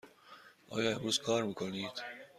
[0.75, 1.93] آیا امروز کار می کنید؟